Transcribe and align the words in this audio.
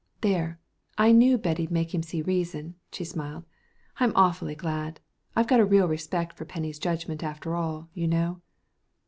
"There, 0.21 0.59
I 0.97 1.11
knew 1.11 1.37
Betty'd 1.37 1.69
make 1.69 1.93
him 1.93 2.01
see 2.01 2.23
reason," 2.23 2.73
she 2.91 3.03
smiled. 3.03 3.45
"I'm 3.99 4.13
awfully 4.15 4.55
glad. 4.55 4.99
I've 5.35 5.51
a 5.51 5.63
real 5.63 5.87
respect 5.87 6.35
for 6.35 6.43
Penny's 6.43 6.79
judgment 6.79 7.23
after 7.23 7.53
all, 7.53 7.87
you 7.93 8.07
know." 8.07 8.41